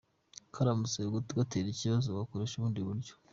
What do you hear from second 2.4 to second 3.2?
ubundi buryo.